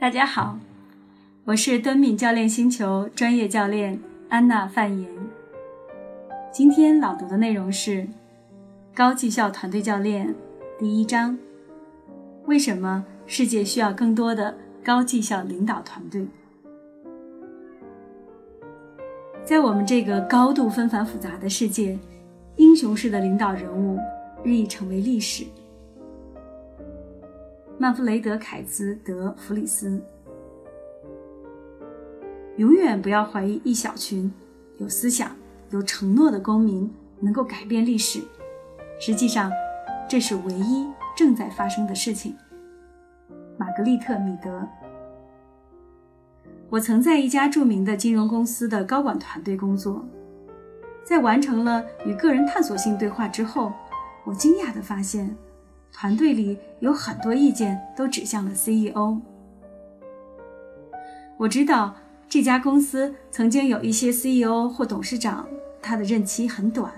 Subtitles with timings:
[0.00, 0.56] 大家好，
[1.44, 3.98] 我是敦敏教练星球专业教练
[4.28, 5.10] 安娜范言。
[6.52, 8.02] 今天朗读的内容是
[8.94, 10.28] 《高绩效团队教练》
[10.78, 11.36] 第一章：
[12.46, 16.28] 为什么世界需要更多的高绩效领导团队？
[19.42, 21.98] 在我们这个高度纷繁复杂的世界，
[22.54, 23.98] 英雄式的领导人物
[24.44, 25.44] 日益成为历史。
[27.80, 30.02] 曼弗雷德·凯兹·德弗里斯，
[32.56, 34.32] 永远不要怀疑一小群
[34.78, 35.30] 有思想、
[35.70, 38.20] 有承诺的公民能够改变历史。
[38.98, 39.52] 实际上，
[40.08, 42.34] 这是唯一正在发生的事情。
[43.56, 44.66] 玛格丽特·米德，
[46.68, 50.04] 我曾在一家著名的金融公司的高管团队工作，
[51.04, 53.72] 在完成了与个人探索性对话之后，
[54.24, 55.36] 我惊讶地发现。
[55.92, 59.20] 团队里有很多意见都指向了 CEO。
[61.36, 61.94] 我知道
[62.28, 65.46] 这家公司曾经有一些 CEO 或董事长，
[65.80, 66.92] 他的任期很短，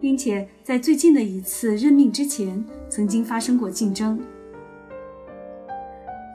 [0.00, 4.20] 并且在最近的一次任命之前曾经发生过竞争。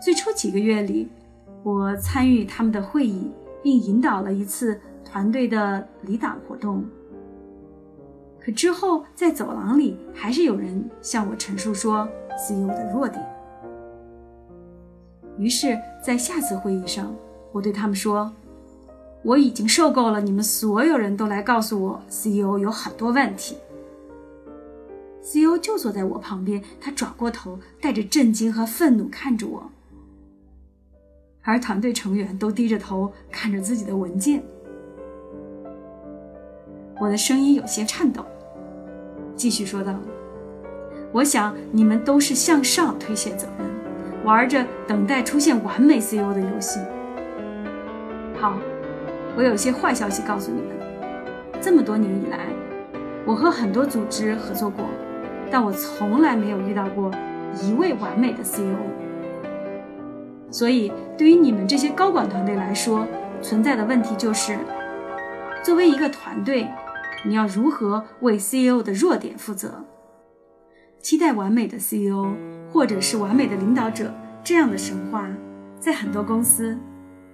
[0.03, 1.07] 最初几个月里，
[1.63, 6.83] 我参与他们的会议，并引导了一次团队的离党活动。
[8.43, 13.23] 可之后，在走廊里，还是有人向我陈述说 CEO 的弱点。
[15.37, 17.15] 于是，在下次会议上，
[17.51, 18.33] 我对他们说
[19.23, 23.57] ：“我已经受够了你们所有人都来告诉我 CEO 有很多问题。
[25.21, 29.69] ”CEO 就坐在我旁边，他转过头，带着震惊和愤怒看着我，
[31.43, 34.43] 而团队成员都低着头看着自己的文件。
[37.01, 38.23] 我的声音有些颤抖，
[39.35, 39.91] 继续说道
[41.11, 43.67] ：“我想你们都是向上推卸责任，
[44.23, 46.79] 玩着等待出现完美 CEO 的游戏。
[48.39, 48.53] 好，
[49.35, 50.69] 我有些坏消息告诉你们：
[51.59, 52.37] 这么多年以来，
[53.25, 54.85] 我和很多组织合作过，
[55.49, 57.09] 但我从来没有遇到过
[57.63, 58.77] 一位完美的 CEO。
[60.51, 63.07] 所以，对于你们这些高管团队来说，
[63.41, 64.55] 存在的问题就是，
[65.63, 66.67] 作为一个团队。”
[67.23, 69.83] 你要如何为 CEO 的弱点负责？
[70.99, 72.33] 期待完美的 CEO
[72.71, 75.29] 或者是完美的领导者这样的神话，
[75.79, 76.77] 在很多公司、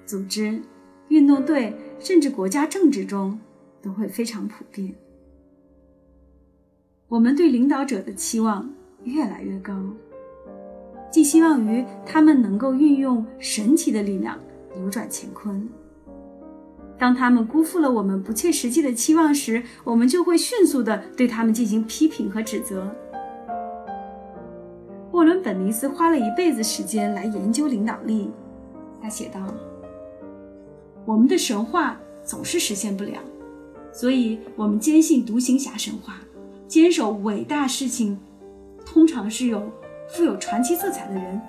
[0.06, 0.62] 组织、
[1.10, 3.40] 运动队，甚至国家政治中
[3.82, 4.94] 都会非常普遍。
[7.08, 8.70] 我们对领导者的期望
[9.04, 9.74] 越来越高，
[11.10, 14.38] 寄希望于他们能够运用神奇的力量
[14.76, 15.70] 扭转乾坤。
[17.00, 22.92] 当他们辜负了我们不切实际的期望时，我们就会迅速地对他们进行批评和指责。
[25.12, 28.32] 沃伦·本尼斯花了一辈子时间来研究领导力，
[29.02, 29.40] 他写道
[31.06, 33.20] ：“我们的神话总是实现不了，
[33.92, 36.16] 所以我们坚信独行侠神话，
[36.68, 38.20] 坚守伟大事情
[38.86, 39.72] 通常是由
[40.10, 41.40] 富有传奇色彩的人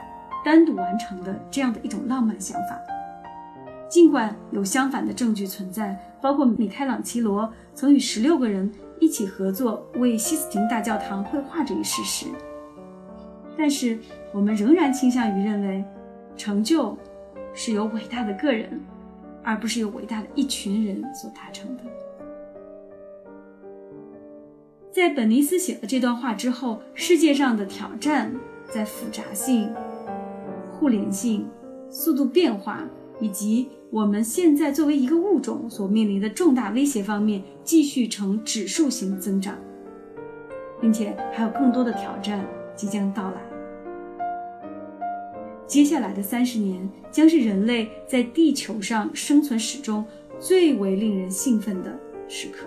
[0.44, 2.78] 单独完成的这样的一种浪漫想法。”
[3.88, 12.26] 尽管有相反的证据存在，包括米开朗基罗曾与十六个人一起合作为西斯廷大教堂绘画这一事实，
[13.56, 13.98] 但是
[14.30, 15.82] 我们仍然倾向于认为，
[16.36, 16.98] 成就
[17.54, 18.78] 是由伟大的个人，
[19.42, 21.82] 而不是由伟大的一群人所达成的。
[24.92, 28.34] 在本尼斯写了这段话之后，世界上的挑战
[28.70, 29.72] 在复杂性、
[30.72, 31.48] 互联性、
[31.88, 32.84] 速度变化。
[33.20, 39.56] 以及我们现在作为一个物种所面临的重大威胁方面，继续呈指数型增长，
[40.78, 42.46] 并且还有更多的挑战
[42.76, 43.36] 即将到来。
[45.66, 50.04] 接下来的三十年将是人类在地球上生存史中
[50.38, 51.98] 最为令人兴奋的
[52.28, 52.66] 时刻。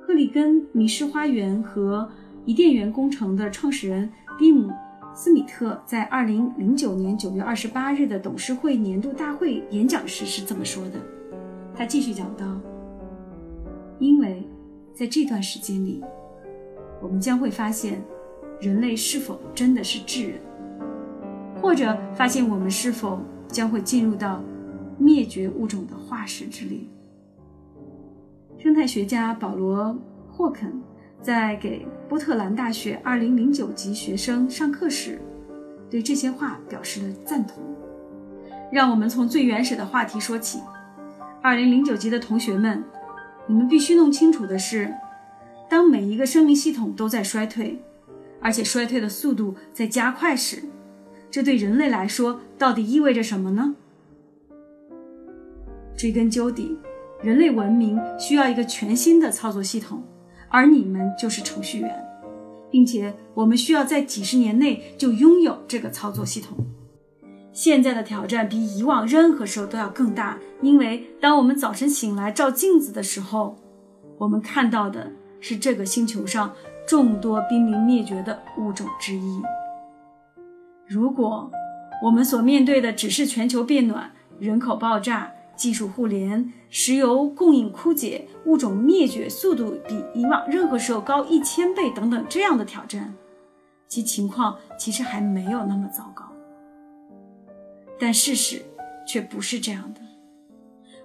[0.00, 2.08] 赫里根迷失花园和
[2.44, 4.08] 伊甸园工程的创始人
[4.38, 4.70] 蒂姆。
[5.16, 11.00] 斯米特在二零零九年九月二十八日的董事会年度大会演讲时是这么说的。
[11.74, 12.60] 他继续讲到
[13.98, 14.46] ：“因为
[14.92, 16.04] 在这段时间里，
[17.00, 18.04] 我们将会发现
[18.60, 20.38] 人类是否真的是智人，
[21.62, 24.44] 或者发现我们是否将会进入到
[24.98, 26.78] 灭绝物种的化石之列。”
[28.62, 29.84] 生态学家保罗·
[30.30, 30.78] 霍肯。
[31.22, 35.20] 在给波特兰大学2009级学生上课时，
[35.90, 37.62] 对这些话表示了赞同。
[38.70, 40.60] 让我们从最原始的话题说起。
[41.42, 42.82] 2009级的同学们，
[43.46, 44.92] 你们必须弄清楚的是，
[45.68, 47.78] 当每一个生命系统都在衰退，
[48.40, 50.64] 而且衰退的速度在加快时，
[51.30, 53.74] 这对人类来说到底意味着什么呢？
[55.96, 56.76] 追根究底，
[57.22, 60.02] 人类文明需要一个全新的操作系统，
[60.48, 62.04] 而你们就是程序员，
[62.70, 66.56] 并且我们需要在几十年内就拥有这个操作系统。
[67.52, 73.56] 现在的挑战比以往任何时候都要更大，因为当我们早晨醒来照镜子的时候，
[74.18, 75.10] 我们看到的
[75.40, 76.52] 是这个星球上
[76.86, 79.40] 众多濒临灭绝的物种之一。
[80.86, 81.50] 如果
[82.02, 93.14] 我们所面对的只是全球变暖、人口爆炸、技术互联、石油供应枯竭、物种灭绝速度比以往任何时候高一千倍等等这样的挑战，
[93.88, 96.24] 其情况其实还没有那么糟糕。
[97.98, 98.62] 但事实
[99.08, 100.00] 却不是这样的。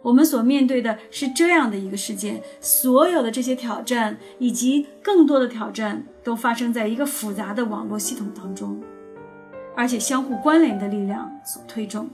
[0.02, 8.82] 我们所面对的是这样的一个世界，所有的这些挑战以及更多的挑战都发生在一个复杂的网络系统当中，
[9.76, 12.10] 而且相互关联的力量所推动，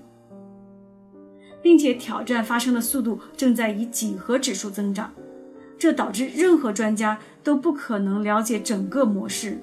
[1.67, 5.11] 并且挑战发生的速度正在以几何指数增长，
[5.77, 9.59] 这导致任何专家都不可能了解整个模式，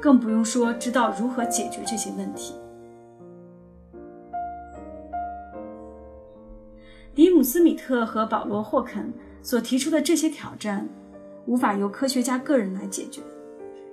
[0.00, 2.54] 更不用说知道如何解决这些问题。
[7.14, 10.88] 迪姆斯米特和保罗霍肯所提出的这些挑战，
[11.46, 13.22] 无法由科学家个人来解决，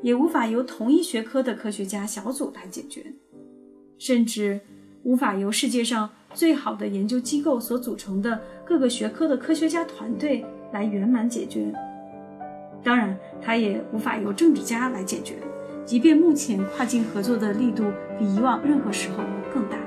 [0.02, 3.14] 也无法由同一学科的科学家小组来解决，
[4.00, 4.62] 甚至
[5.04, 11.74] 无法由世界上最好的研究机构所组成的各个学科的科学家团队来圆满解决。
[12.84, 15.36] 当然，它也无法由政治家来解决，
[15.86, 17.84] 即便目前跨境合作的力度
[18.18, 19.18] 比以往任何时候
[19.54, 19.78] 更大。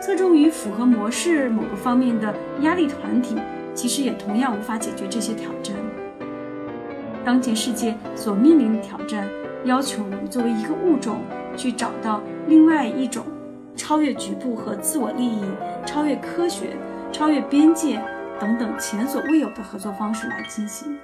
[0.00, 3.36] 侧重于符合模式某个方面的压力团体，
[3.74, 5.76] 其实也同样无法解决这些挑战。
[7.22, 9.28] 当前世界所面临的挑战，
[9.64, 11.20] 要求我们作为一个物种
[11.54, 13.24] 去找到另外一种
[13.80, 15.40] 超越局部和自我利益、
[15.86, 16.76] 超越科学、
[17.10, 17.98] 超越边界
[18.38, 20.98] 等等前所未有的合作方式来进行。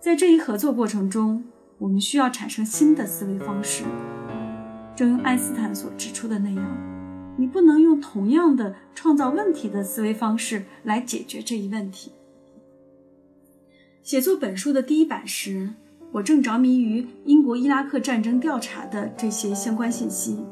[0.00, 1.44] 在这一合作过程中，
[1.76, 3.84] 我们需要产生新的思维方式，
[4.96, 6.76] 正如爱因斯坦所指出的那样。
[7.36, 12.12] 你不能用同样的创造问题的思维方式来解决这一问题。
[14.02, 15.74] 写作本书的第一版时，
[16.12, 20.42] 我正着迷于英国伊拉克战争调查的这些相关信息。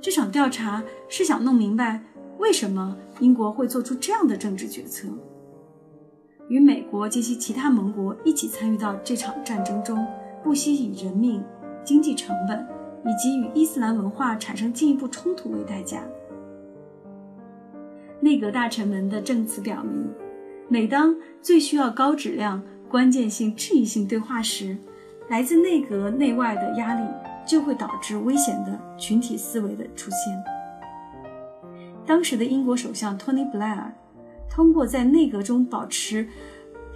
[0.00, 2.02] 这场调查是想弄明白
[2.38, 5.08] 为什么英国会做出这样的政治决策。
[6.48, 10.06] 与美国及其其他盟国一起参与到这场战争中，
[10.42, 11.42] 不惜以人命、
[11.84, 12.66] 经济成本。
[13.06, 16.02] 以及与伊斯兰文化产生进一步冲突为代价。
[18.20, 20.10] 内阁大臣们的证词表明，
[20.68, 24.76] 每当最需要高质量、关键性、质疑性对话时，
[25.28, 27.02] 来自内阁内外的压力
[27.48, 30.44] 就会导致危险的群体思维的出现。
[32.06, 33.92] 当时的英国首相托尼·布莱尔
[34.50, 36.28] 通过在内阁中保持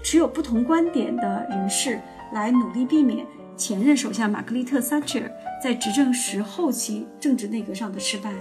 [0.02, 2.00] 持有不同观点的人士
[2.32, 3.26] 来努力避免。
[3.54, 5.30] 前任首相玛格丽特·撒切尔
[5.62, 8.32] 在执政时后期政治内阁上的失败，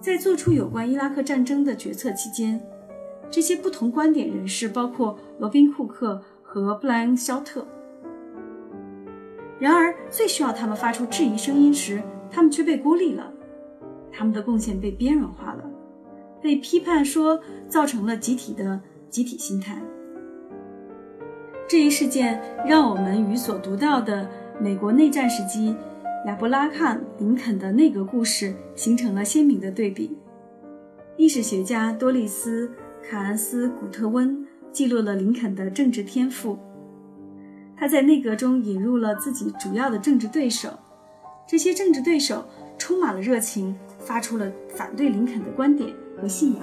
[0.00, 2.60] 在做出有关伊拉克战争的决策期间，
[3.30, 7.66] 这些不同观点人士包括罗宾·库克和布莱恩·肖特。
[9.64, 13.32] 然而，最需要他们发出质疑声音时，他们却被孤立了，
[14.12, 15.64] 他们的贡献被边缘化了，
[16.42, 18.78] 被批判说造成了集体的
[19.08, 19.80] 集体心态。
[21.66, 24.28] 这一事件让我们与所读到的
[24.60, 25.74] 美国内战时期
[26.26, 30.14] 亚伯拉罕·林肯的内阁故事形成了鲜明的对比。
[31.16, 32.68] 历史学家多丽丝·
[33.02, 36.58] 卡恩斯·古特温记录了林肯的政治天赋。
[37.76, 40.70] 他在内阁中引入了自己主要的政治对手，
[41.46, 42.44] 这些政治对手
[42.78, 46.62] 充满了热情，发出了反对林肯的观点和信仰。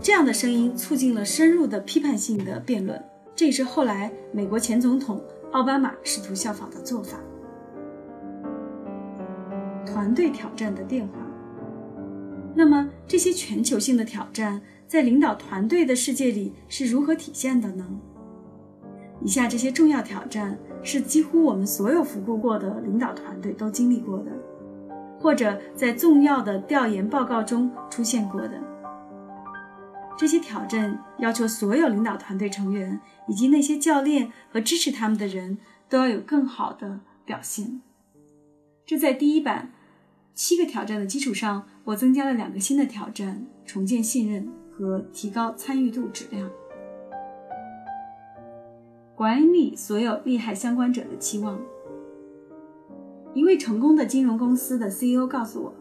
[0.00, 3.02] 这样的声音促进了深入的批判性的辩论。
[3.34, 7.18] 这也是后来美国前总统奥巴马试图效仿的做法。
[9.86, 11.14] 团队挑战的变化。
[12.54, 17.86] 那么，这些全球性的挑战在领导团队的世界里是如何体现的呢？
[19.24, 24.32] 以下这些重要挑战是几乎我们所有服务过的领导团队都经历过的，
[25.18, 28.60] 或者在重要的调研报告中出现过的。
[30.18, 37.80] 这些挑战要求所有领导团队成员以及那些教练和支持他们的人都要有更好的表现。
[38.84, 39.72] 这在第一版
[40.34, 46.50] 七个挑战的基础上，我增加了两个新的挑战：重建信任和提高参与度质量。
[49.22, 51.56] 管理所有利害相关者的期望。
[53.34, 55.72] 一位成功的金融公司的 CEO 告诉我，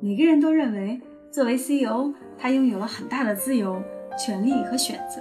[0.00, 0.98] 每个人都认为
[1.30, 3.82] 作为 CEO，他拥有了很大的自由、
[4.18, 5.20] 权利和选择，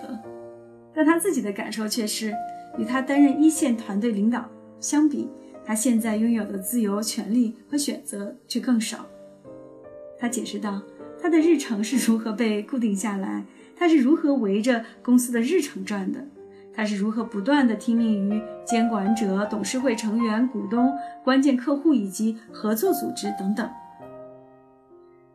[0.96, 2.34] 但他自己的感受却是，
[2.78, 4.46] 与他担任一线团队领导
[4.80, 5.28] 相比，
[5.66, 9.06] 他现在拥有的自由、权利和选择却更少。
[10.18, 10.82] 他解释道，
[11.22, 13.44] 他的日程是如何被固定下来，
[13.76, 16.26] 他是如何围着公司的日程转的。
[16.80, 23.70] 他是如何不断地听命于监管者、董事会成员、股东、关键客户以及合作组织等等？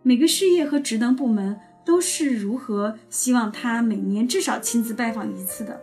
[0.01, 5.79] 每个事业和职能部门都是如何希望他每年至少亲自拜访一次的？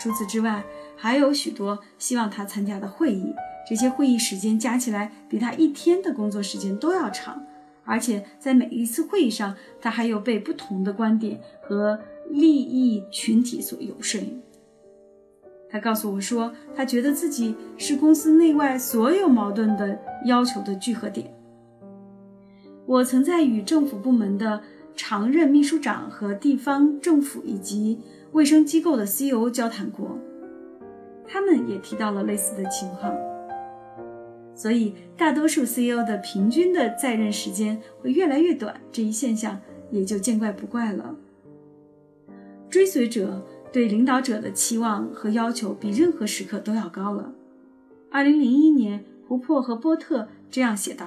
[0.00, 0.64] 除此之外，
[0.96, 3.32] 还有许多希望他参加的会议，
[3.70, 7.46] 这些会议时间加起来比他一天的工作时间都要长，
[7.84, 12.00] 而且在每一次会议上，他还有被不同的观点和。
[12.30, 14.20] 利益群体所游说。
[15.70, 21.34] 他告诉我说，他觉得自己是公司内外所有矛盾的要求的聚合点。
[22.86, 24.62] 我曾在与政府部门的
[24.96, 28.00] 常任秘书长和地方政府以及
[28.32, 30.18] 卫生机构的 CEO 交谈过，
[31.26, 33.14] 他们也提到了类似的情况。
[34.54, 41.14] 所以，大多数 CEO 的平均的在任时间会越来越短，这一现象也就见怪不怪了。
[42.70, 47.32] 追随者对领导者的期望和要求比任何时刻都要高了。
[48.10, 51.06] 二零零一年，胡珀和波特这样写道：“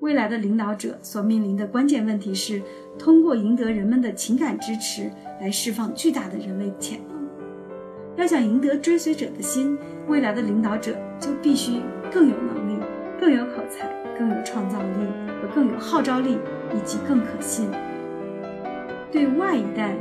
[0.00, 2.62] 未来的领导者所面临的关键问题是，
[2.98, 5.10] 通过赢得人们的情感支持
[5.40, 7.16] 来释放巨大的人类潜能。
[8.16, 11.80] 要想赢得追随者的心，未来的领导者就必须
[12.12, 12.82] 更有能力、
[13.20, 15.06] 更有口才、更有创造力
[15.40, 16.38] 和更有号召力，
[16.74, 17.68] 以及更可信。”
[19.16, 19.96] 对外一代，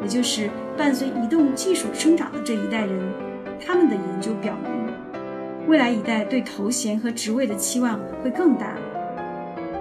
[0.00, 3.12] 也就是伴随移动技术生长的这一代人，
[3.60, 8.76] 他们的研究表明，未来一代对头衔和职位的期望会更大，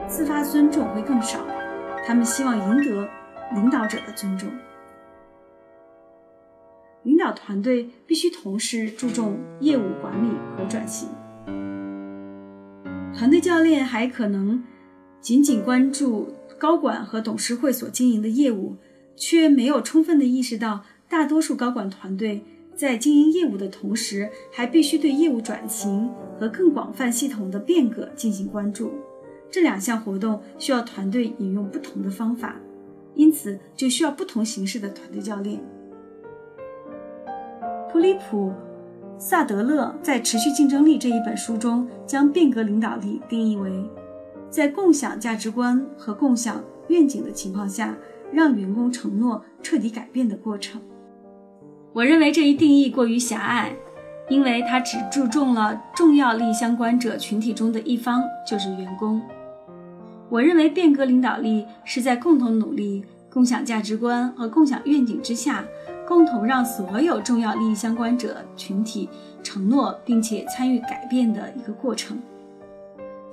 [0.07, 1.45] 自发尊重会更少。
[2.07, 3.07] 他们希望赢得
[3.53, 4.49] 领导者的尊重。
[7.03, 11.07] 领导团队必须同时注重业务管理和转型。
[13.15, 14.63] 团队教练还可能
[15.21, 16.33] 仅仅关注。
[16.57, 18.75] 高管和董事会所经营的业务，
[19.15, 22.43] 却没有充分地意识到，大多数高管团队
[22.75, 28.91] 在经营业务的同时，还必须对业务转型和更广泛系统的变革进行关注。
[29.51, 32.55] 这两项活动需要团队引用不同的方法，
[33.13, 35.59] 因此就需要不同形式的团队教练。
[37.91, 38.49] 普里普·
[39.19, 43.71] 萨德勒在《持续竞争力》这一本书中，将变革领导力定义为。
[44.53, 47.97] 在共享价值观和共享愿景的情况下，
[48.31, 50.79] 让员工承诺彻底改变的过程。
[51.91, 53.75] 我认为这一定义过于狭隘，
[54.29, 59.19] 因为它只注重了重要利益相关者群体中的一方，就是员工。
[60.29, 65.65] 我认为变革领导力是在共同努力、共享价值观和共享愿景之下，
[66.07, 69.09] 共同让所有重要利益相关者群体
[69.41, 72.19] 承诺并且参与改变的一个过程。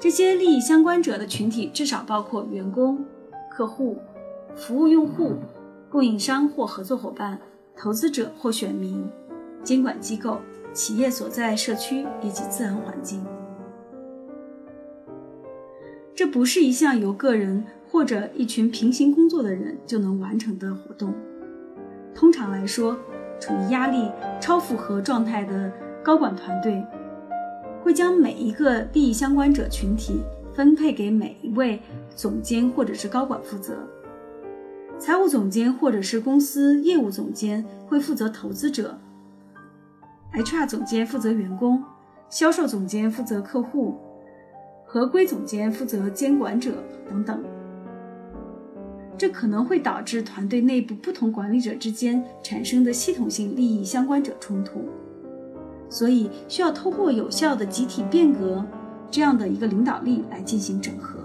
[0.01, 3.05] 这些利益相关者的群体至少包括员工、
[3.51, 3.99] 客户、
[4.57, 5.35] 服务用户、
[5.91, 7.39] 供应商或合作伙伴、
[7.77, 9.07] 投资者或选民、
[9.63, 10.39] 监管机构、
[10.73, 13.23] 企业所在社区以及自然环境。
[16.15, 21.13] 这不是一项由个人或者一群平行工作的人就能完成的活动。
[22.15, 22.97] 通常来说，
[23.39, 25.71] 处于压力超负荷状态的
[26.03, 26.83] 高管团队。
[27.83, 30.21] 会将每一个利益相关者群体
[30.55, 31.81] 分配给每一位
[32.15, 33.77] 总监或者是高管负责。
[34.99, 38.99] 财务总监或者是公司业务总监会负责投资者
[40.35, 41.83] ，HR 总监负责员工，
[42.29, 43.97] 销售总监负责客户，
[44.85, 46.73] 合规总监负责监管者
[47.09, 47.43] 等等。
[49.17, 54.89] 这可能会导致团队内部不同管理者之间产生的系统性利益相关者冲突。
[55.91, 58.65] 所以需要通过有效的集体变革
[59.11, 61.19] 这样的一个领导力来进行整合。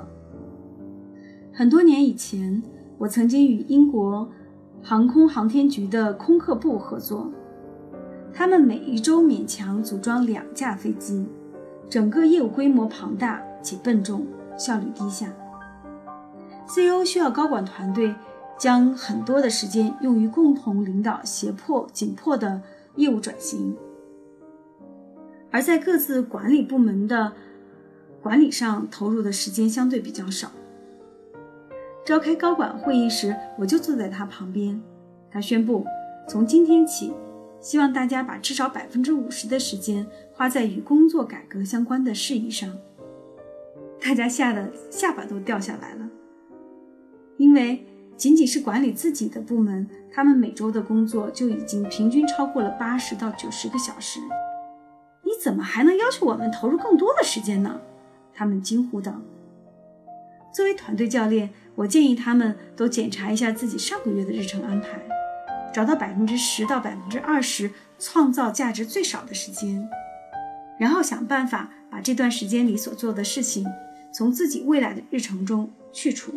[1.54, 2.62] 很多年以前，
[2.98, 4.30] 我曾经与英国
[4.84, 7.32] 航空航天局的空客部合作，
[8.34, 11.26] 他们每一周勉强组装两架飞机，
[11.90, 14.26] 整个业务规模庞大且笨重，
[14.58, 15.32] 效率低下。
[16.68, 18.14] CEO 需要高管团队
[18.58, 22.62] 将很多的时间用于共同领导胁迫紧迫的
[22.96, 23.78] 业务转型。
[25.56, 27.32] 而在各自管理部门的
[28.22, 30.52] 管理上投入的时间相对比较少。
[32.06, 34.82] 召开高管会议时，我就坐在他旁边。
[35.32, 35.86] 他宣布
[36.28, 37.14] 从今天起，
[37.62, 42.70] 希望大家把至少百分之五十的时间花在与工作改革相关的事宜上。
[44.02, 46.10] 大家吓得下巴都掉下来了，
[47.38, 47.86] 因为
[48.18, 54.20] 仅仅是管理自己的部门，他们每周的工作就已经平均超过了八十到九十个小时。
[55.36, 57.82] 你怎么还能要求我们投入更多的时间呢？
[58.34, 59.22] 他们惊呼道。
[60.54, 65.02] 作为团队教练，我建议他们都检查一下自己上个月的日程安排，
[65.74, 69.90] 找到百分之十到百分之二十创造价值最少的时间，
[70.80, 73.66] 然后想办法把这段时间里所做的事情
[74.14, 76.32] 从自己未来的日程中去除。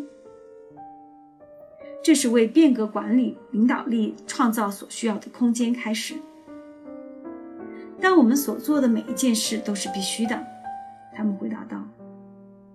[2.02, 6.14] 这是为变革管理领导力创造所需要的空间开始。
[8.00, 10.38] 但我们所做的每一件事都是必须的，
[11.14, 11.83] 他们回答道。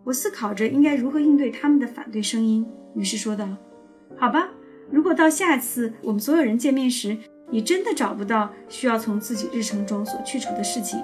[0.03, 3.47] 我思考着应该如何应对他们的反对声音，于是说道
[4.17, 4.49] ：“好吧，
[4.91, 7.17] 如果到下次我们所有人见面时，
[7.49, 11.01] 你真的找不到需要从自己日程中所去除的事情，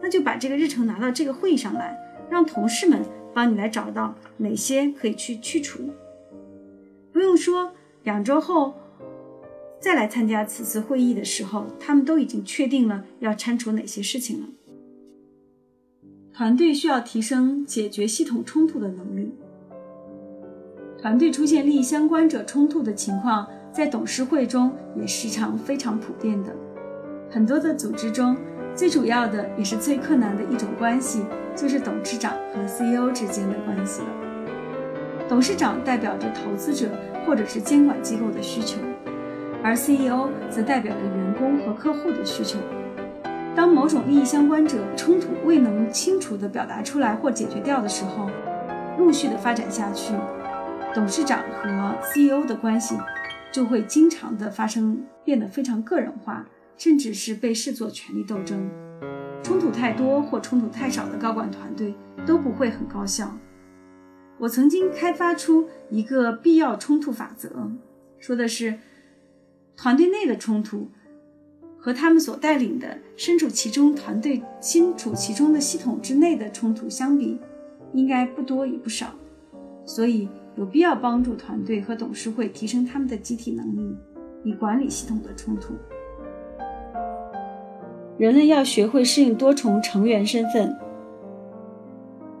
[0.00, 1.98] 那就把这个日程拿到这个会议上来，
[2.30, 5.90] 让同事们帮你来找到哪些可以去去除。
[7.12, 7.72] 不用说，
[8.04, 8.74] 两周后
[9.80, 14.46] 再来参加此次会议的时候，他们都已经确定了要删除哪些事情了。”
[16.34, 19.34] 团队需要提升解决系统冲突的能力。
[21.00, 26.54] 团队出现利益相关者冲突的情况，在董事会中也时常非常普遍的。
[27.30, 28.36] 很多的组织中，
[28.74, 31.22] 最主要的也是最困难的一种关系，
[31.56, 34.08] 就是董事长和 CEO 之间的关系了。
[35.28, 36.88] 董事长代表着投资者
[37.26, 38.78] 或者是监管机构的需求，
[39.62, 42.58] 而 CEO 则代表着员工和客户的需求。
[43.54, 48.30] 当某种利益相关者冲突未能清楚地表达出来或解决掉的时候，
[48.96, 50.14] 陆续的发展下去，
[50.94, 52.96] 董事长和 CEO 的关系
[53.50, 56.46] 就会经常的发生变得非常个人化，
[56.76, 58.70] 甚至是被视作权力斗争。
[59.42, 61.94] 冲突太多或冲突太少的高管团队
[62.26, 63.36] 都不会很高效。
[64.38, 67.72] 我曾经开发出一个必要冲突法则，
[68.20, 68.78] 说的是
[69.78, 70.88] 团队内的冲突。
[71.80, 77.38] 和他们所带领的身处其中团队、身处其中的系统之内的冲突相比，
[77.92, 79.14] 应该不多也不少，
[79.86, 83.96] 所以有必要帮助团队和董事会提升他们的集体能力，
[84.42, 85.72] 以管理系统的冲突。
[88.18, 90.76] 人类要学会适应多重成员身份。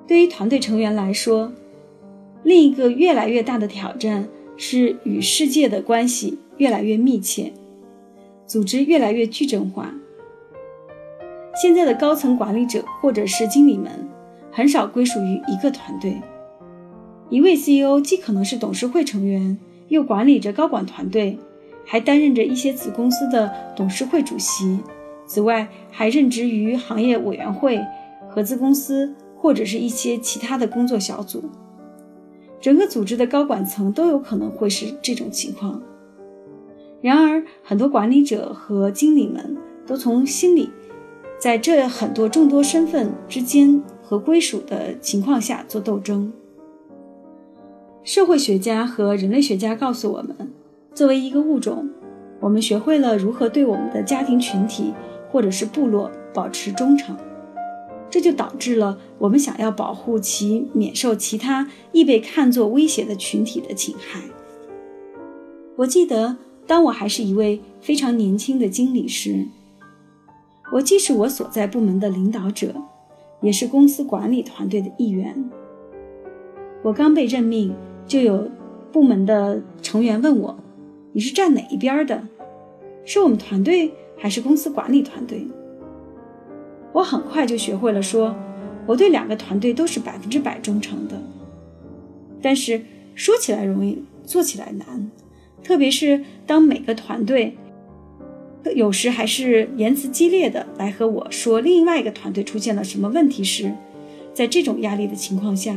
[0.04, 1.52] 对于团队成员来说，
[2.42, 7.52] 另一个越来越大的挑战是与世界的关系越来越密切。
[8.46, 9.94] 组织越来越矩阵化。
[11.60, 14.08] 现在的高层管理者或者是经理们，
[14.52, 16.20] 很少归属于一个团队。
[17.30, 21.38] 一位 CEO 既可能是董事会成员，又管理着高管团队，
[21.84, 24.78] 还担任着一些子公司的董事会主席。
[25.26, 27.78] 此外，还任职于行业委员会、
[28.30, 31.44] 合资公司或者是一些其他的工作小组。
[32.60, 35.82] 整个组织的高管层都有可能会是这种情况。
[37.00, 39.56] 然而，很多管理者和经理们
[39.86, 40.70] 都从心里，
[41.38, 46.32] 在这很多众多身份之间和归属的情况下做斗争。
[48.02, 50.50] 社会学家和人类学家告诉我们，
[50.92, 51.88] 作为一个物种，
[52.40, 54.92] 我们学会了如何对我们的家庭群体
[55.30, 57.16] 或者是部落保持忠诚，
[58.10, 64.22] 这就导致了我们想要保护其免受其他易被看作威胁的群体的侵害。
[65.76, 66.38] 我记得。
[66.68, 69.46] 当我还是一位非常年轻的经理时，
[70.70, 72.74] 我既是我所在部门的领导者，
[73.40, 75.50] 也是公司管理团队的一员。
[76.82, 77.74] 我刚被任命，
[78.06, 78.50] 就有
[78.92, 80.58] 部门的成员问我
[81.12, 82.22] ：“你是站哪一边的？
[83.06, 85.48] 是我们团队还是公司管理团队？”
[86.92, 88.36] 我很快就学会了说
[88.86, 91.18] ：“我对两个团队都是百分之百忠诚的。”
[92.42, 92.82] 但是
[93.14, 95.10] 说起来容易，做起来难。
[95.62, 97.56] 特别是当每个团队
[98.74, 103.72] 有时还是言辞激烈的来和我说另外一个团队出现了什么问题时，
[104.34, 105.74] 在这种压力的情况下，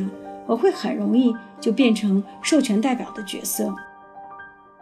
[0.47, 3.73] 我会很容易就变成授权代表的角色，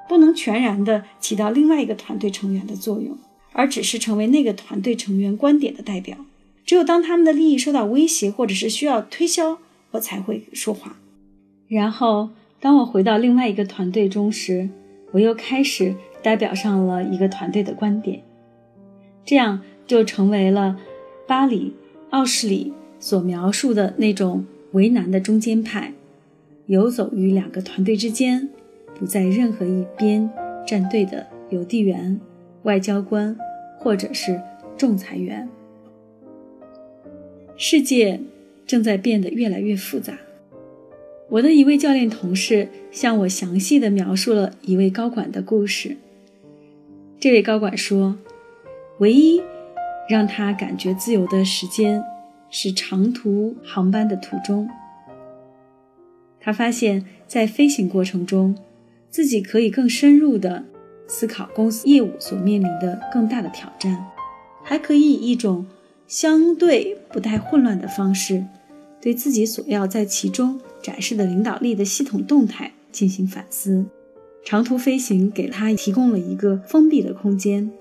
[0.08, 3.18] 不能全然的起到另外一个团队成员的作用，
[3.54, 6.18] 而只是成为那个团队成员观点的代表。
[6.66, 9.58] 只有当他们的利益受到威胁或者是需要推销，
[9.92, 10.98] 我才会说话。
[11.68, 14.70] 然后，当我回到另外一个团队中时，
[15.12, 18.22] 我又开始代表上了一个团队的观点，
[19.26, 20.80] 这样就成为了
[21.28, 21.74] 巴里
[22.10, 25.94] 奥什里所描述的那种为难的中间派，
[26.68, 28.50] 游走于两个团队之间，
[28.96, 30.30] 不在任何一边
[30.68, 32.20] 站队的邮递员
[32.64, 33.36] 外交官，
[33.78, 34.40] 或者是
[34.78, 35.50] 仲裁员。
[37.56, 38.20] 世界
[38.68, 40.18] 正在变得越来越复杂。
[41.30, 45.96] 我的一位教练同事向我详细的描述了一位高管的故事。
[47.20, 48.18] 这位高管说，
[48.98, 49.40] 唯一
[50.10, 52.04] 让他感觉自由的时间
[52.50, 54.68] 是长途航班的途中。
[56.40, 58.56] 他发现，在飞行过程中，
[59.12, 60.66] 自己可以更深入地
[61.08, 64.08] 思考公司业务所面临的更大的挑战，
[64.64, 65.68] 还可以以一种
[66.08, 68.46] 相对不太混乱的方式，
[69.02, 73.86] 对自己所要在其中展示的领导力的系统动态进行反思。
[74.46, 77.72] 长途飞行给他提供了一个封闭的空间，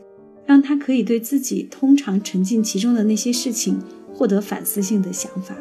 [0.44, 3.80] 让他可以对自己通常沉浸其中的那些事情
[4.12, 5.54] 获得反思性的想法。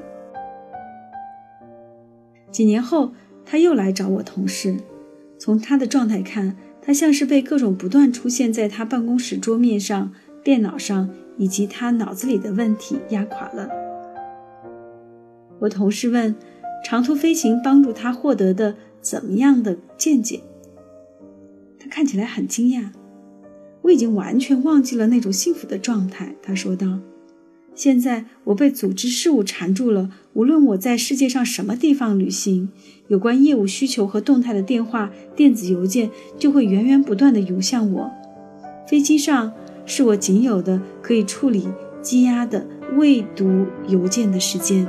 [2.51, 3.13] 几年后，
[3.45, 4.77] 他又来找我同事。
[5.37, 10.11] 从他的状态看，他像是被各种不断出现在他办公室桌面上、
[10.43, 13.86] 电脑上以及他脑子里的问题压垮了。
[15.59, 16.35] 我同事问
[16.85, 20.41] ：“长途飞行帮助他获得的怎么样的见解？”
[21.79, 22.89] 他看起来很惊讶。
[23.83, 26.99] 我已经完全忘记了那种幸福的状态，他说道。
[27.73, 30.09] 现在我被组织事务缠住了。
[30.33, 32.69] 无论我在世界上什么地方旅行，
[33.07, 38.11] 有关业务需求和动态的电话、电子邮件就会源源不断地涌向我。
[38.87, 39.53] 飞机上
[39.85, 41.67] 是我仅有的可以处理
[42.01, 42.65] 积压的
[42.95, 44.87] 未读邮件的时间。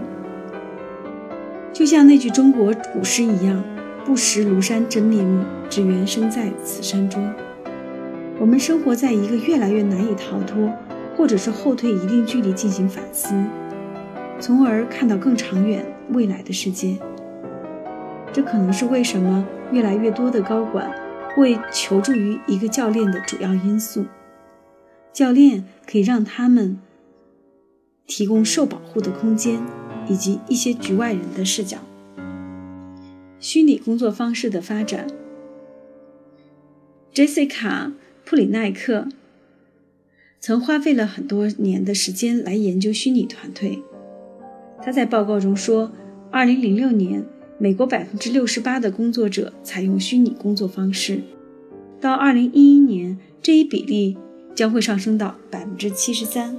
[1.79, 3.62] 就像那句中国古诗一样
[4.05, 7.33] ：“不识庐山真面目，只缘身在此山中。”
[8.41, 10.69] 我们生活在一个越来越难以逃脱。
[11.17, 13.35] 或者是后退一定距离进行反思，
[14.38, 16.97] 从而看到更长远未来的世界。
[18.33, 20.88] 这可能是为什么越来越多的高管
[21.35, 24.05] 会求助于一个教练的主要因素。
[25.12, 26.79] 教练可以让他们
[28.07, 29.61] 提供受保护的空间，
[30.09, 31.79] 以及一些局外人的视角。
[33.40, 35.07] 虚拟工作方式的发展
[37.14, 37.51] ，Jessica
[38.25, 39.09] ·普里奈克。
[40.40, 43.83] 曾花费了很多年的时间来研究虚拟团队。
[44.81, 45.90] 他在报告中说
[46.31, 47.25] ，2006年，
[47.59, 51.23] 美国68%的工作者采用虚拟工作方式，
[52.01, 54.16] 到2011年，这一比例
[54.55, 56.57] 将会上升到73%。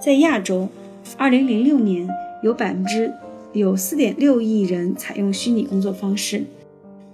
[0.00, 0.70] 在亚洲
[1.18, 2.08] ，2006年
[2.42, 3.12] 有百分之
[3.52, 6.44] 有4.6亿人采用虚拟工作方式，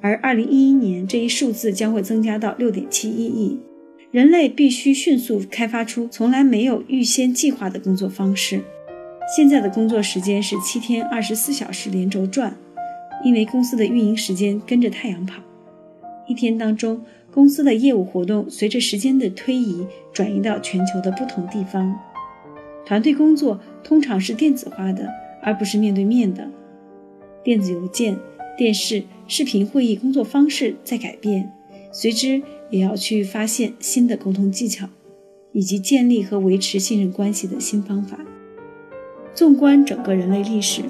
[0.00, 3.58] 而2011年这一数字将会增加到6.71亿。
[4.12, 8.62] 人类必须迅速开发出从来没有预先计划的工作方式。
[9.36, 12.56] 现在的工作时间是七天二十四小时连轴转，
[13.24, 15.42] 因为公司的运营时间跟着太阳跑。
[16.28, 21.94] 一天当中，公司的业务活动随着时间的推移转移到全球的不同地方。
[22.86, 25.08] 团队工作通常是电子化的，
[25.40, 26.50] 而不是面对面的。
[27.44, 28.18] 电子邮件、
[28.58, 31.52] 电视、视频会议工作方式在改变，
[31.92, 32.42] 随之。
[32.68, 34.88] 也要去发现新的沟通技巧，
[35.52, 38.18] 以及建立和维持信任关系的新方法。
[39.32, 40.82] 纵观整个人类历史，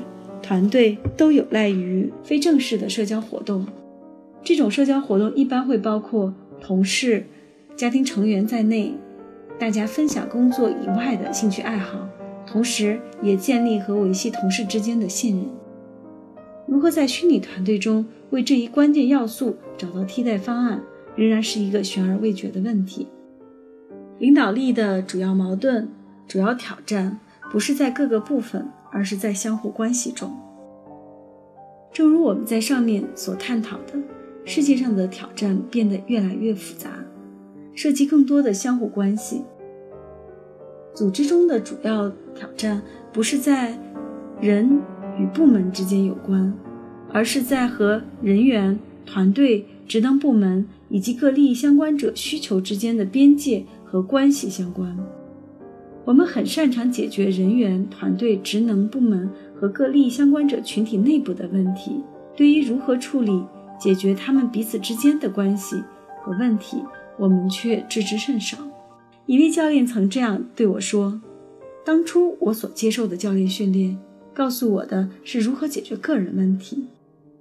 [0.42, 3.66] 团队都有赖于非正式的社交活动。
[4.42, 6.32] 这种社交活动一般会包括
[6.62, 7.26] 同事、
[7.76, 8.94] 家庭成员在内，
[9.59, 12.09] 大家分享工作以外的兴趣爱好，
[12.46, 15.46] 同时也建立和维系同事之间的信任。
[16.66, 20.82] 如何在虚拟团队中为这一关键要素找到替代方案？
[21.16, 23.09] 仍然是一个悬而未决的问题。
[24.18, 25.88] 领导力的主要矛盾、
[26.28, 27.18] 主要挑战
[27.50, 30.30] 不是在各个部分，而是在相互关系中。
[31.90, 33.94] 正如我们在上面所探讨的，
[34.44, 36.90] 世界上的挑战变得越来越复杂，
[37.74, 39.42] 涉及更多的相互关系。
[40.94, 43.79] 组织中的主要挑战不是在
[44.40, 44.81] 人
[45.18, 46.53] 与部门之间有关，
[47.12, 50.66] 而是在和人员、团队、职能部门。
[50.88, 54.96] 以及各利益相关者需求之间的边界和关系相关。
[56.05, 62.01] 我们很擅长解决人员、团队、职能部门和各利益相关者群体内部的问题，
[62.37, 63.42] 对于如何处理、
[63.81, 65.75] 解决他们彼此之间的关系
[66.22, 66.81] 和问题，
[67.18, 68.57] 我们却知之甚少。
[69.27, 71.20] 一位教练曾这样对我说
[71.87, 73.96] ：“当初我所接受的教练训练，
[74.35, 76.85] 告诉我的是如何解决个人问题，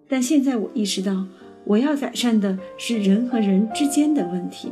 [0.08, 1.26] 但现在我意识到。”
[1.68, 4.72] 我要改善的是人和人之间的问题。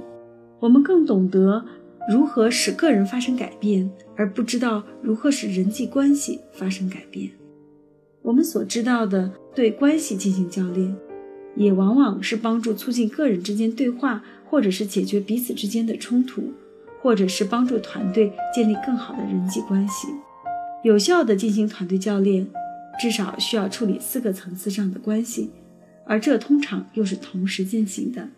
[0.59, 1.65] 我们更懂得
[2.07, 7.31] 如何使个人发生改变，而不知道如何使人际关系发生改变。
[8.21, 10.95] 我们所知道的对关系进行教练，
[11.55, 16.43] 也往往是帮助促进个人之间对话或者是解决彼此之间的冲突，
[17.03, 20.07] 或者是帮助团队建立更好的人际关系。
[20.83, 22.47] 有效的进行团队教练，
[22.97, 25.51] 至少需要处理四个层次上的关系，
[26.05, 28.29] 而这通常又是同时进行的。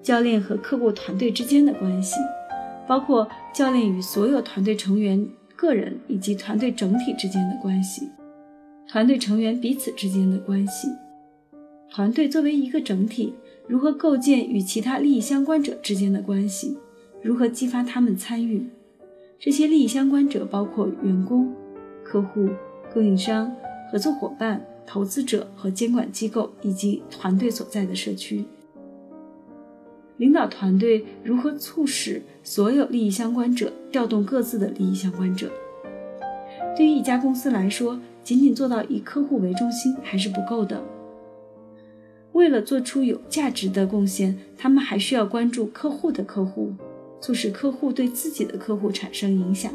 [0.00, 2.14] 教练和客户团队之间的关系，
[2.86, 8.08] 包括教练与所有团队成员、个人以及团队整体之间的关系，
[8.88, 10.88] 团队成员彼此之间的关系，
[11.90, 13.34] 团队作为一个整体，
[13.66, 16.78] 如何构建与其他利益相关者之间的关系，
[17.22, 18.66] 如何激发他们参与。
[19.38, 21.52] 这些利益相关者包括员工、
[22.04, 22.48] 客户、
[22.92, 23.54] 供应商、
[23.90, 28.44] 合作伙伴、投资者和监管机构，以及团队所在的社区。
[30.18, 35.50] 领导团队如何促使所有利益相关者调动各自的利益相关者？
[36.76, 40.82] 对于一家公司来说，仅仅做到以客户为中心还是不够的。
[42.32, 46.74] 为了做出有价值的贡献，他们还需要关注客户的客户，
[47.20, 49.72] 促使客户对自己的客户产生影响。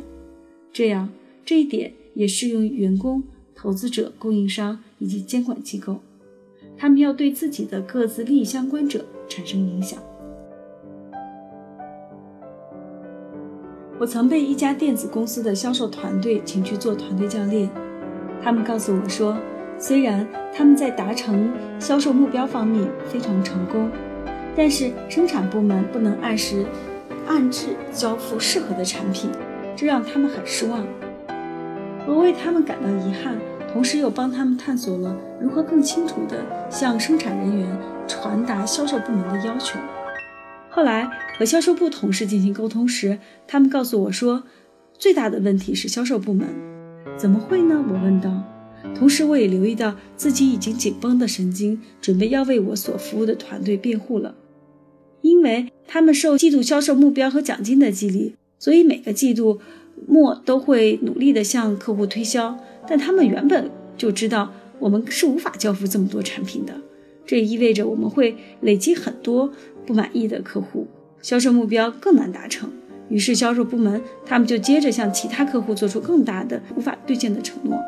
[0.73, 1.09] 这样，
[1.45, 5.99] 这一点也适用于员工、投资者、供应商以及监管机构。
[6.77, 9.97] 他们要对自己的各自利益相关者产生影响。
[13.97, 17.69] 我曾被一家电子公司的销售团队请去做团队教练，
[18.43, 19.37] 他们告诉我说，
[19.79, 23.89] 虽然他们在达成销售目标方面非常成功，
[24.53, 26.65] 但是生产部门不能按时、
[27.27, 29.29] 按质交付适合的产品，
[29.75, 30.85] 这让他们很失望。
[32.07, 33.35] 我为他们感到遗憾，
[33.71, 36.37] 同时又帮他们探索了如何更清楚地
[36.69, 39.79] 向生产人员传达销售部门的要求。
[40.69, 44.43] 后来和销售部同事进行沟通时，他们告诉我说，
[44.97, 46.47] 最大的问题是销售部门。
[47.17, 47.83] 怎么会呢？
[47.87, 48.29] 我问道。
[48.93, 54.35] 同时，我也留意到自己已经紧绷的神经，准备要为我所服务的团队辩护了。
[55.25, 59.59] 因为他们受季度销售目标和奖金的激励，所以每个季度
[60.07, 62.55] 末都会努力地向客户推销。
[62.87, 66.75] 但他们原本就知道，我们是无法交付这么多产品的。
[67.25, 69.51] 这意味着我们会累积很多
[69.87, 70.85] 不满意的客户，
[71.23, 72.71] 销售目标更难达成。
[73.09, 77.79] 于是销售部门他们就接着向其他客户做出更大的无法兑现的承诺。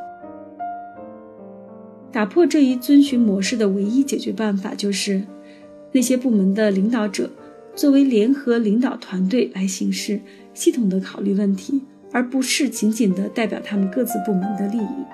[2.12, 5.22] 打破这一遵循模式的唯一解决办法就是，
[5.98, 7.28] 那些部门的领导者
[7.76, 10.22] 作为联合领导团队来行事，
[10.54, 11.82] 系统的考虑问题，
[12.12, 15.06] 而不是仅仅的代表他们各自部门的利益。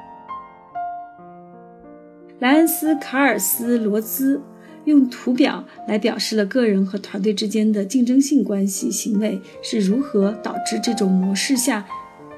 [2.39, 4.41] 莱恩斯·卡尔斯罗兹
[4.83, 11.85] 用图表来表示了个人和团队之间的竞争性关系行为是如何导致这种模式下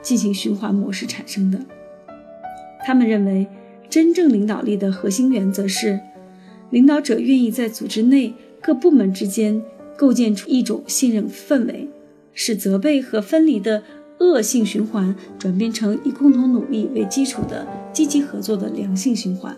[0.04, 1.60] 进行循环模式产生的。
[2.86, 3.48] 他们认为，
[3.90, 6.00] 真正领导力的核心原则是，
[6.72, 9.62] 领导者愿意在组织内各部门之间
[9.98, 11.88] 构建出一种信任氛围，
[12.34, 13.84] 使责备和分离的
[14.20, 19.56] 恶性循环转变成以共同努力为基础的积极合作的良性循环。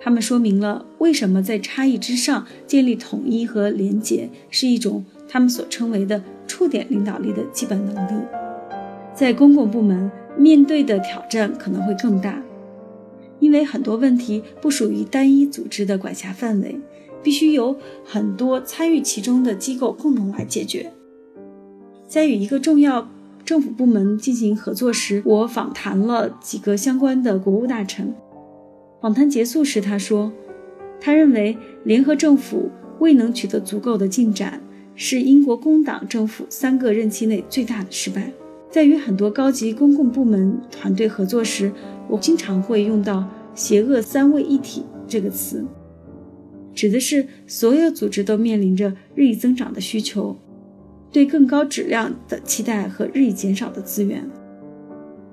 [0.00, 8.24] 他们说明了为什么在差异之上建立统一和连结是一种他们所称为的触点领导力的基本能力。
[9.14, 12.42] 在公共部门，面对的挑战可能会更大，
[13.44, 16.80] 因为很多问题不属于单一组织的管辖范围，
[17.22, 20.90] 必须由很多参与其中的机构共同来解决。
[22.08, 23.06] 在与一个重要
[23.44, 28.14] 政府部门进行合作时，我访谈了几个相关的国务大臣。
[29.02, 30.32] 访谈结束时，他说
[30.98, 34.62] ：“他认为联合政府未能取得足够的进展，
[34.94, 38.32] 是英国工党政府三个任期内最大的失败。
[38.70, 41.70] 在与很多高级公共部门团队合作时，
[42.08, 45.64] 我经常会用到‘邪恶三位一体’这个词，
[46.74, 50.36] 指的是所有组织都面临着日益增长的需求，
[51.10, 54.28] 对更高质量的期待和日益减少的资源。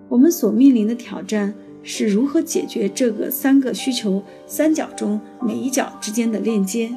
[0.09, 1.53] 我们所面临的挑战。”
[1.83, 6.91] 是如何解决这个三个需求三角中每一角之间的链接？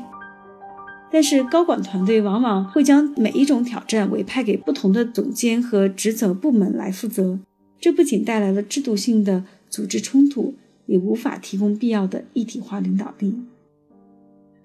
[1.11, 7.39] 但是高管团队往往会将每一种挑战委派给不同的总监和职责部门来负责，
[7.81, 10.55] 这不仅带来了制度性的组织冲突，
[10.87, 13.35] 也无法提供必要的一体化领导力。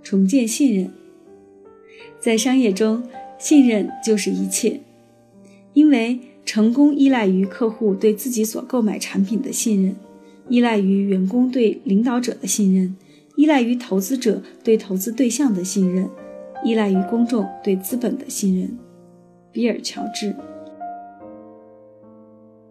[0.03, 0.91] 重建信任，
[2.19, 3.01] 在商业中，
[3.39, 4.81] 信任就是一切，
[5.73, 9.95] 因为成功依赖于客户对自己所购买产品的信任。
[10.47, 12.95] 依赖于员工对领导者的信任，
[13.35, 16.07] 依赖于投资者对投资对象的信任，
[16.63, 18.77] 依赖于公众对资本的信任。
[19.51, 20.35] 比尔·乔治。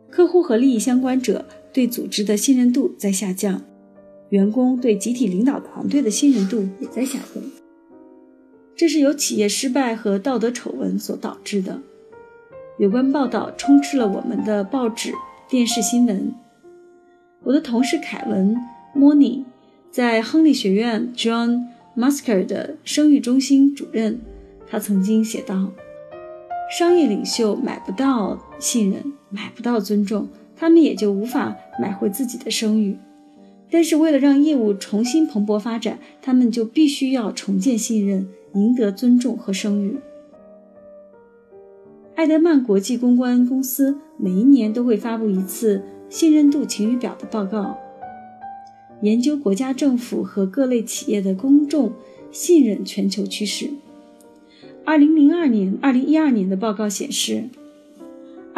[0.09, 1.45] 客户和利益相关者
[1.79, 3.63] 对组织的信任度在下降，
[4.31, 7.41] 员工对集体领导团队的信任度也在下降。
[8.75, 11.81] 这是由企业失败和道德丑闻所导致的。
[12.81, 15.13] 有关报道充斥了我们的报纸、
[15.49, 16.35] 电视新闻。
[17.45, 18.57] 我的同事凯文·
[18.93, 19.45] 莫尼
[19.93, 24.21] 在亨利学院 John Musker 的生育中心主任，
[24.67, 25.71] 他曾经写道
[26.77, 30.27] ：“商业领袖买不到信任，买不到尊重，
[30.59, 32.99] 他们也就无法买回自己的声誉。
[33.71, 39.99] 但是，为了让业务重新蓬勃发展，他们就必须要重建信任，赢得尊重和声誉。”
[42.17, 47.79] 艾德曼国际公关公司每一年都会发布一次信任度晴雨表的报告，
[49.03, 51.93] 研究国家政府和各类企业的公众
[52.33, 53.71] 信任全球趋势。
[54.85, 57.45] 二零零二年、二零一二年的报告显示，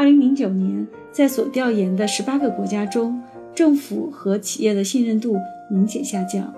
[0.00, 3.20] 二零零九年在所调研的十八个国家中，
[3.54, 5.36] 政府和企业的信任度
[5.70, 6.54] 明显下降。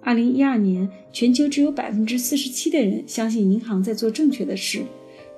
[0.00, 4.80] 二零一二年，全球只有百分之四十七的人相信银行在做正确的事。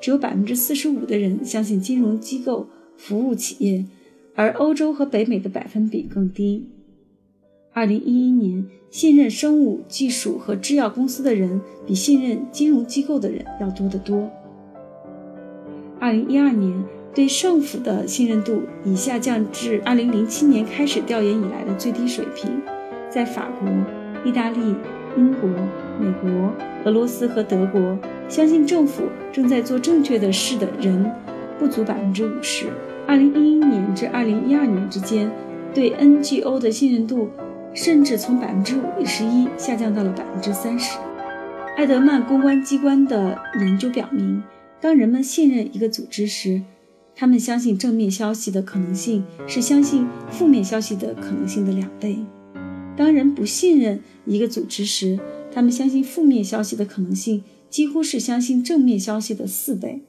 [0.01, 3.85] 只有百分之四十五的人相信金融机构服务企业，
[4.37, 6.65] 而欧洲和北美的百分比更低。
[7.73, 14.31] 二零一一年，信任生物技术和制药公司的人比信任金融机构的人要多得多。
[16.01, 16.73] 二零一二年，
[17.13, 22.63] 对政府的信任度已下降至二零零七年开始调研以来的最低水平，
[23.11, 23.69] 在法国、
[24.25, 24.77] 意大利、
[25.17, 25.51] 英国、
[25.99, 26.53] 美国、
[26.85, 27.99] 俄罗斯和德国。
[28.29, 31.11] 相信政府正在做正确的事的人
[31.59, 32.67] 不足百分之五十。
[33.07, 35.31] 二零一一年至二零一二年之间，
[35.75, 37.31] 对 NGO 的信任度
[37.73, 40.99] 甚至从百分之五十一下降到了百分之三十。
[41.77, 44.43] 艾德曼公关机关的研究表明，
[44.81, 46.63] 当人们信任一个组织时，
[47.15, 52.25] 他们相信正面消息的可能性是相信负面消息的可能性的两倍；
[52.97, 55.19] 当人不信任一个组织时，
[55.53, 57.43] 他们相信负面消息的可能性。
[57.71, 60.01] 几乎是相信正面消息的四倍。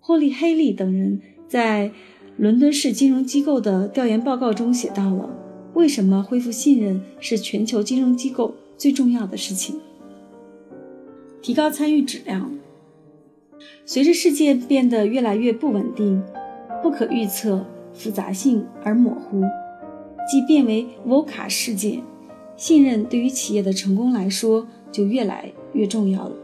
[0.00, 1.92] 霍利·黑利等人在
[2.36, 5.30] 伦敦市金融机构的调研报告中写到了
[5.74, 9.78] 为什么恢复信任是全球金融机构最重要的事情。
[11.40, 12.50] 提高参与质量。
[13.84, 16.22] 随着世界变得越来越不稳定、
[16.82, 19.42] 不可预测、复杂性而模糊，
[20.30, 22.00] 即变为 VUCA 世界，
[22.56, 26.36] 信任对于企业的成功来说就越来越重要了。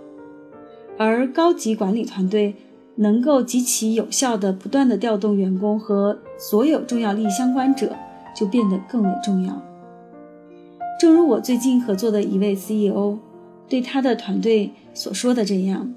[0.99, 2.55] 而高级管理团队
[2.97, 7.97] 能够极其有效地不断地调动员工和所有重要利益相关者，
[8.37, 9.61] 就变得更为重要。
[11.01, 13.19] 正如我最近合作的一位 CEO
[13.69, 15.95] 对他的团队所说的这样：“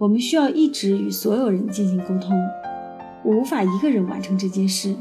[0.00, 2.34] 我们需要一直与所有人进行沟通，
[3.22, 4.96] 我无法一个人完成这件事，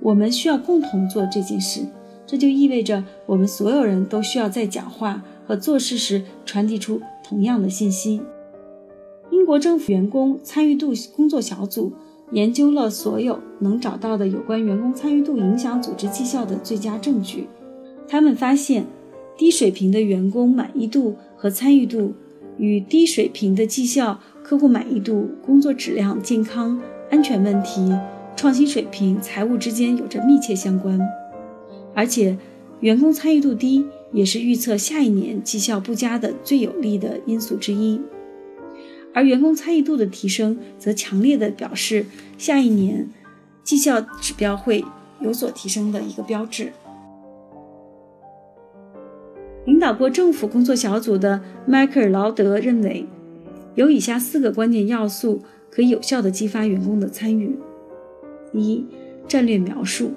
[0.00, 1.82] 我们需要共同做这件事。
[2.26, 8.22] 这就意味着我们所有人都需要在讲话和做事时传递出同样的信息。”
[9.30, 11.92] 英国政府员工参与度工作小组
[12.32, 17.46] 研究了所有能找到的有关员工参与度影响组织绩效的最佳证据。
[18.08, 18.86] 他们发现，
[19.36, 22.14] 低水平的员工满意度和参与度
[22.58, 27.92] 与低水平的绩效、客户满意度、工作质量、健康、安全问题、
[28.36, 31.00] 创新水平、财务之间有着密切相关。
[31.94, 32.36] 而且，
[32.80, 38.00] 员工参与度低也是预测下一年绩效不佳的最有利的因素之一。
[39.12, 43.08] 而员工参与度的提升，则强烈的表示下一年
[43.62, 44.84] 绩效指标会
[45.20, 46.72] 有所提升的一个标志。
[49.64, 53.06] 领导过政府工作小组的迈克尔·劳德认为，
[53.74, 57.56] 有以下四个关键要素可以有效的激发员工的参与：
[58.52, 58.84] 一、
[59.26, 60.12] 战略描述，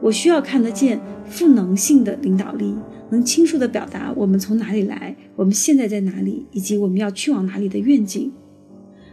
[0.00, 2.74] 我需要看得见赋能性的领导力。
[3.08, 8.32] 能清楚地表达我们从哪里来，我们现在在哪里，以及我们要去往哪里的愿景。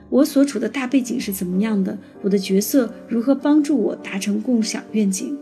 [0.09, 1.99] 我所处的大背景是怎么样的？
[2.23, 5.37] 我的角色如何帮助我达成共享愿景？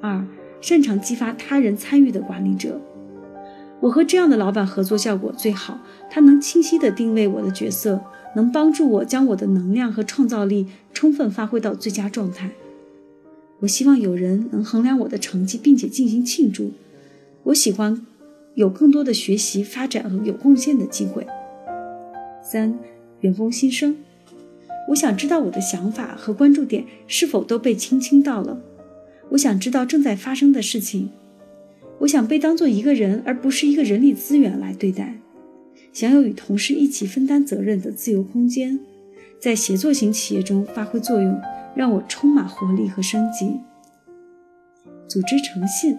[0.00, 0.26] 二、
[0.60, 2.80] 擅长激发他人参与的管理者。
[3.84, 5.78] 我和这样的老板合作效果最好，
[6.10, 8.02] 他能清晰地定位我的角色，
[8.34, 12.52] 能帮助我将我的能量和创造力充分发挥到最佳状态。
[13.60, 16.72] 我希望有人能衡量我的成绩，并且进行庆祝。
[17.42, 18.06] 我喜欢
[18.54, 21.26] 有更多的学习、发展和有贡献的机会。
[22.42, 22.78] 三、
[23.20, 23.98] 员工心声，
[24.88, 28.58] 我想知道我的想法和关注点是否都被倾听到了。
[29.32, 31.10] 我想知道正在发生的事情。
[32.04, 35.14] 我想被当做一个人，而不是一个人力资源来对待。
[35.92, 38.78] 享有与同事一起分担责任的自由空间，
[39.40, 41.40] 在协作型企业中发挥作用，
[41.74, 43.58] 让我充满活力和生机。
[45.08, 45.96] 组织诚信。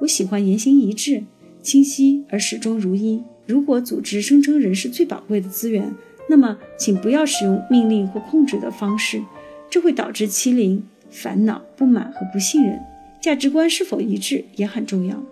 [0.00, 1.22] 我喜欢言行一致、
[1.62, 5.94] 清晰而始终如一，如果组织声称人是最宝贵的资源，
[6.28, 9.22] 那么请不要使用命令或控制的方式，
[9.70, 12.80] 这会导致欺凌、烦恼、不满和不信任。
[13.20, 15.22] 价值观是否一致也很重要。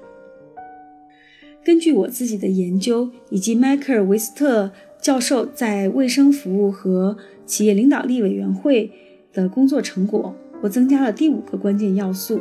[1.64, 8.90] 根据我自己的研究，以及迈克尔·维斯特教授在卫生服务和企业领导力委员会
[9.32, 12.40] 的工作成果，我增加了第五个关键要素，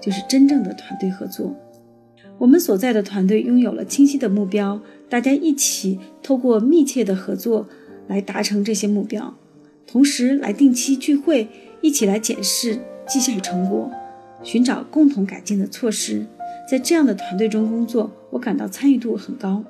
[0.00, 1.54] 就是真正的团队合作。
[2.38, 7.68] 我们所在的团队拥有了清晰的目标，大家一起透过密切的合作
[8.08, 9.34] 来达成这些目标，
[9.86, 11.48] 同时来定期聚会，
[11.80, 13.90] 一起来检视绩效成果，
[14.42, 16.26] 寻找共同改进的措施。
[16.68, 19.64] 在这样的团队中工作，我感到参与度很高。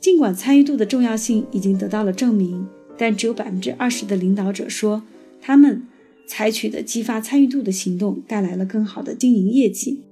[0.00, 2.66] 尽管参与度的重要性已经得到了证明，
[2.98, 5.02] 但只有百分之二十的领导者说，
[5.40, 5.84] 他们
[6.26, 10.02] 采取的激发参与度的行动带来了更好的经营业绩，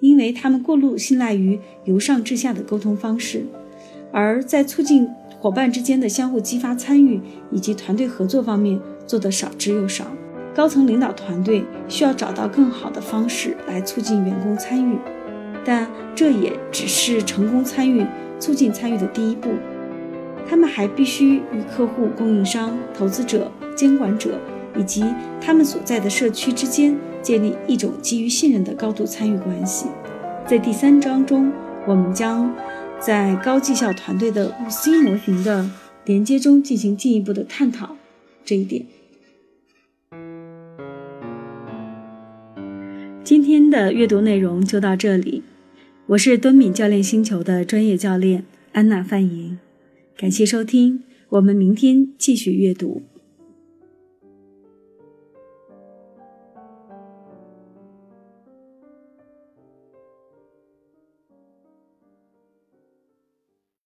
[0.00, 3.46] 因为他们过度信赖于由上至下的沟通方式，
[4.12, 5.08] 而在促进
[5.40, 7.18] 伙伴之间的相互激发参与
[7.50, 10.06] 以及团队合作方面做得少之又少。
[10.60, 14.94] 高层领导团队需要找到更好的方式来促进员工参与，
[15.64, 18.06] 但这也只是成功参与、
[18.38, 19.48] 促进参与的第一步。
[20.46, 24.38] 他们还必须与客户、供应商、投资者、监管者
[24.76, 25.02] 以及
[25.40, 29.86] 他们所在的社区之间建立一种基于信任的高度参与关系。
[30.46, 31.50] 在第三章中，
[31.86, 32.54] 我们将
[33.00, 35.70] 在高绩效团队的五 C 模型的
[36.04, 37.96] 连接中进行进一步的探讨
[38.44, 38.84] 这一点。
[43.30, 45.44] 今天的阅读内容就到这里，
[46.08, 49.56] 我是敦敏教练星球的专业教练安娜范莹，
[50.16, 53.02] 感谢收听，我们明天继续阅读。